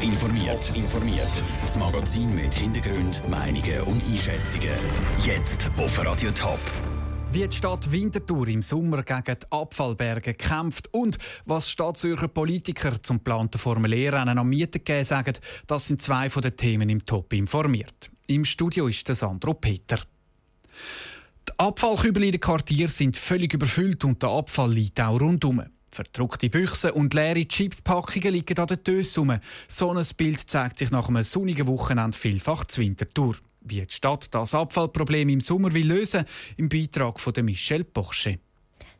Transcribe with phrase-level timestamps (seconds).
[0.00, 0.76] Top informiert.
[0.76, 1.42] informiert.
[1.60, 4.70] Das Magazin mit Hintergrund, Meinungen und Einschätzungen.
[5.24, 6.58] Jetzt auf Radio Top.
[7.32, 13.18] Wie die Stadt Winterthur im Sommer gegen die Abfallberge kämpft und was Stadtzürcher Politiker zum
[13.18, 15.34] geplanten Formel-E-Rennen am Mieten sagen,
[15.66, 18.10] das sind zwei von den Themen im Top informiert.
[18.26, 19.98] Im Studio ist der Sandro Peter.
[21.48, 25.62] Die Abfallkübel in den Quartieren sind völlig überfüllt und der Abfall liegt auch rundum.
[26.00, 29.38] Verdruckte Büchse und leere Chipspackungen liegen an den Tösen rum.
[29.68, 33.36] So ein Bild zeigt sich nach einem sonnigen Wochenende vielfach zu Winterthur.
[33.60, 36.24] Wie die Stadt das Abfallproblem im Sommer will lösen,
[36.56, 38.38] im Beitrag von Michelle Porsche.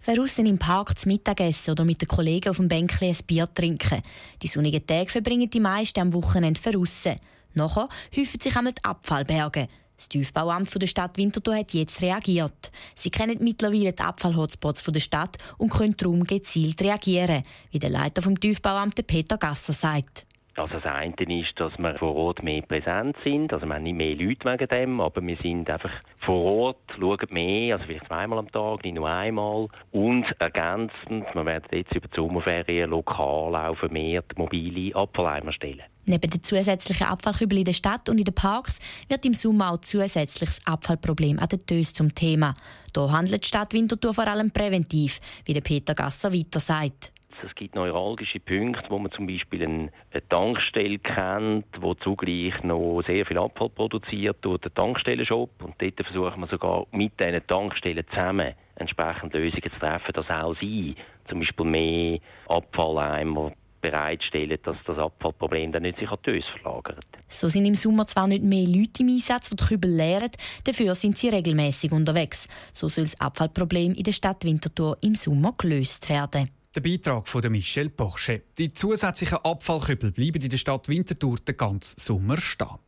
[0.04, 4.02] Draussen im Park zu Mittagessen oder mit den Kollegen auf dem Bänkchen ein Bier trinken.
[4.42, 7.16] Die sonnigen Tage verbringen die meisten am Wochenende draussen.
[7.54, 9.68] Nachher häufen sich einmal die Abfallberge.
[10.00, 12.72] Das Tiefbauamt der Stadt Winterthur hat jetzt reagiert.
[12.94, 18.22] Sie kennen mittlerweile die Abfallhotspots der Stadt und können darum gezielt reagieren, wie der Leiter
[18.22, 20.24] vom Tiefbauamt Peter Gasser sagt.
[20.60, 23.52] Also das eine ist, dass wir vor Ort mehr präsent sind.
[23.52, 27.26] Also wir haben nicht mehr Leute wegen dem, aber wir sind einfach vor Ort, schauen
[27.30, 29.68] mehr, also vielleicht zweimal am Tag, nicht nur einmal.
[29.90, 35.82] Und ergänzend, wir werden jetzt über die Sommerferien lokal auch vermehrt mobile Abfalleimer stellen.
[36.04, 39.80] Neben den zusätzlichen Abfallkübel in der Stadt und in den Parks wird im Sommer auch
[39.80, 42.54] zusätzliches Abfallproblem an den Tös zum Thema.
[42.94, 47.12] Hier handelt die Stadt Winterthur vor allem präventiv, wie der Peter Gasser weiter sagt.
[47.44, 49.90] Es gibt neuralgische Punkte, wo man zum Beispiel eine
[50.28, 55.50] Tankstelle kennt, wo zugleich noch sehr viel Abfall produziert durch den Tankstellenshop.
[55.62, 60.54] Und dort versuchen wir sogar mit diesen Tankstellen zusammen entsprechend Lösungen zu treffen, dass auch
[60.58, 60.94] sie
[61.28, 67.06] zum Beispiel mehr Abfalleimer bereitstellen, dass das Abfallproblem dann nicht sich an die Ös verlagert.
[67.28, 70.30] So sind im Sommer zwar nicht mehr Leute im Einsatz, die Kübel leeren,
[70.64, 72.48] dafür sind sie regelmäßig unterwegs.
[72.72, 76.50] So soll das Abfallproblem in der Stadt Winterthur im Sommer gelöst werden.
[76.76, 78.42] Der Beitrag von Michel Porsche.
[78.56, 82.78] Die zusätzlichen Abfallkübel bleiben in der Stadt Winterthur den ganzen Sommer stehen.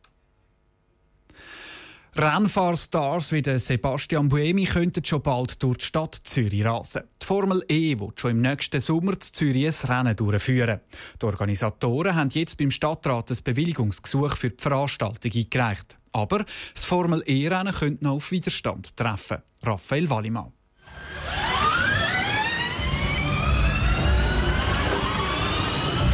[2.15, 7.03] Rennfahrstars wie der Sebastian Buemi könnten schon bald durch die Stadt Zürich rasen.
[7.21, 10.79] Die Formel E wird schon im nächsten Sommer zu Zürich ein Rennen durchführen.
[11.21, 15.97] Die Organisatoren haben jetzt beim Stadtrat ein Bewilligungsgesuch für die Veranstaltung eingereicht.
[16.13, 19.39] Aber das Formel E-Rennen könnte noch auf Widerstand treffen.
[19.61, 20.53] Raphael Wallimann.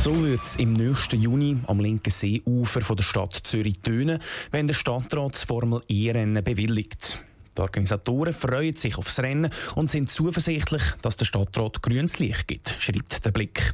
[0.04, 4.66] So wird es im nächsten Juni am linken Seeufer von der Stadt Zürich tönen, wenn
[4.66, 7.20] der Stadtrat das Formel E-Rennen bewilligt.
[7.58, 12.74] Die Organisatoren freuen sich aufs Rennen und sind zuversichtlich, dass der Stadtrat grünes Licht gibt,
[12.80, 13.74] schreibt der Blick.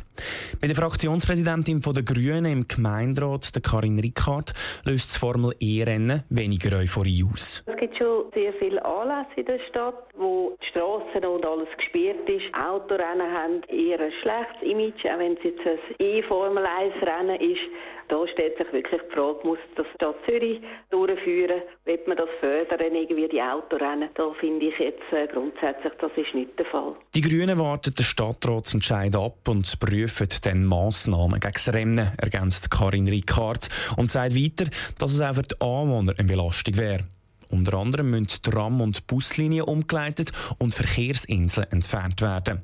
[0.61, 4.53] Bei der Fraktionspräsidentin der Grünen im Gemeinderat, der Karin Rickard,
[4.83, 7.63] löst das Formel E-Rennen weniger Euphorie aus.
[7.65, 12.27] Es gibt schon sehr viele Anlässe in der Stadt, wo die Straßen und alles gespielt
[12.27, 12.45] ist.
[12.53, 17.61] Autorennen haben eher ein schlechtes Image, auch wenn es jetzt ein E-Formel 1-Rennen ist.
[18.07, 20.61] Da stellt sich wirklich die Frage, muss das Stadt Zürich
[20.91, 21.61] durchführen?
[21.85, 24.09] Wird man das fördern, irgendwie die Autorennen?
[24.13, 26.95] Da finde ich jetzt äh, grundsätzlich, das ist nicht der Fall.
[27.15, 30.04] Die Grünen warten den Stadtratsentscheid ab und prüfen
[30.41, 34.65] dann Massnahmen gegen das Rennen, ergänzt Karin Ricard und sagt weiter,
[34.97, 37.05] dass es auch für die Anwohner eine Belastung wäre.
[37.49, 42.61] Unter anderem müssen Tram- und Buslinien umgeleitet und Verkehrsinseln entfernt werden.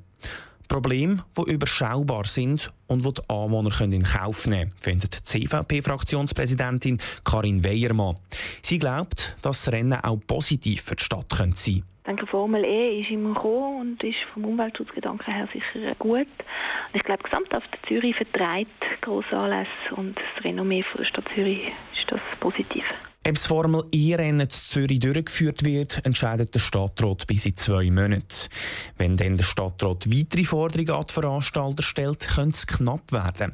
[0.68, 7.00] Probleme, die überschaubar sind und die die Anwohner in Kauf nehmen können, findet die CVP-Fraktionspräsidentin
[7.26, 8.16] Karin Weyermann.
[8.62, 11.84] Sie glaubt, dass das Rennen auch positiv für die Stadt sein könnte.
[12.02, 16.26] Ich denke, Formel E ist immer gekommen und ist vom Umweltschutzgedanken her sicher gut.
[16.26, 22.12] Und ich glaube, gesamthaft Zürich vertreibt grosse Anlässe und das Renommee der Stadt Zürich ist
[22.12, 22.86] das positiv.
[23.28, 28.50] Ob das Formel E-Rennen zu Zürich durchgeführt wird, entscheidet der Stadtrat bis in zwei Monaten.
[28.98, 33.54] Wenn dann der Stadtrat weitere Forderungen an die Veranstalter stellt, könnte es knapp werden.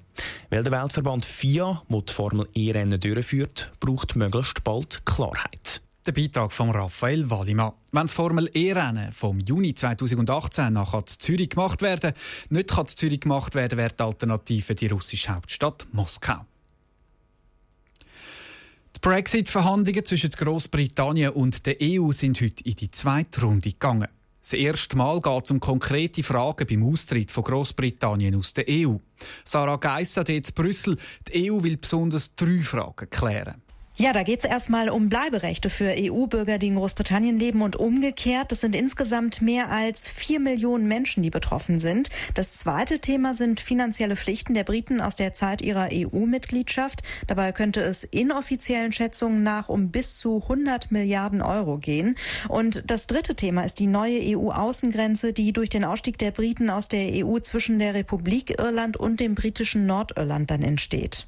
[0.49, 5.81] Weil der Weltverband FIA, der die Formel E-Rennen durchführt, braucht möglichst bald Klarheit.
[6.07, 7.73] Der Beitrag von Raphael Wallimann.
[7.91, 12.13] Wenn das Formel E-Rennen vom Juni 2018 nach Zürich gemacht werden,
[12.49, 16.45] nicht kann Zürich gemacht werden, wäre die Alternative die russische Hauptstadt Moskau.
[18.95, 24.07] Die Brexit-Verhandlungen zwischen Großbritannien und der EU sind heute in die zweite Runde gegangen.
[24.41, 28.95] Das erste Mal geht es um konkrete Fragen beim Austritt von Großbritannien aus der EU.
[29.43, 30.97] Sarah Geiss hat jetzt Brüssel.
[31.27, 33.61] Die EU will besonders drei Fragen klären.
[33.99, 38.51] Ja, da geht es erstmal um Bleiberechte für EU-Bürger, die in Großbritannien leben und umgekehrt.
[38.51, 42.11] Das sind insgesamt mehr als vier Millionen Menschen, die betroffen sind.
[42.35, 47.01] Das zweite Thema sind finanzielle Pflichten der Briten aus der Zeit ihrer EU-Mitgliedschaft.
[47.25, 52.17] Dabei könnte es inoffiziellen Schätzungen nach um bis zu 100 Milliarden Euro gehen.
[52.49, 56.87] Und das dritte Thema ist die neue EU-Außengrenze, die durch den Ausstieg der Briten aus
[56.87, 61.25] der EU zwischen der Republik Irland und dem britischen Nordirland dann entsteht.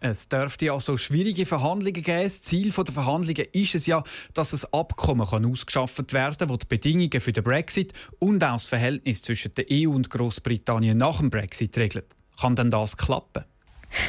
[0.00, 2.22] Es dürfte also schwierige Verhandlungen geben.
[2.22, 6.66] Das Ziel der Verhandlungen ist es ja, dass ein Abkommen ausgeschafft werden kann, das die
[6.66, 11.30] Bedingungen für den Brexit und auch das Verhältnis zwischen der EU und Großbritannien nach dem
[11.30, 12.06] Brexit regelt.
[12.40, 13.44] Kann denn das klappen?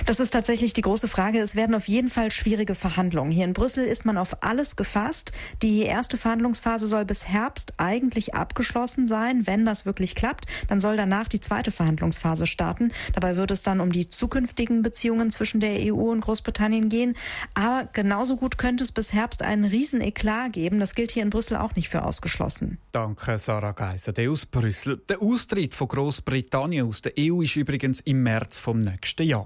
[0.06, 1.40] Das ist tatsächlich die große Frage.
[1.40, 3.32] Es werden auf jeden Fall schwierige Verhandlungen.
[3.32, 5.32] Hier in Brüssel ist man auf alles gefasst.
[5.62, 9.48] Die erste Verhandlungsphase soll bis Herbst eigentlich abgeschlossen sein.
[9.48, 12.92] Wenn das wirklich klappt, dann soll danach die zweite Verhandlungsphase starten.
[13.14, 17.16] Dabei wird es dann um die zukünftigen Beziehungen zwischen der EU und Großbritannien gehen.
[17.54, 20.80] Aber genauso gut könnte es bis Herbst einen riesen Eklat geben.
[20.80, 22.80] Das gilt hier in Brüssel auch nicht für ausgeschlossen.
[22.92, 25.02] Danke, Sarah Geiser, der aus Brüssel.
[25.10, 29.46] Der Austritt von Großbritannien aus der EU ist übrigens im März vom nächsten Jahr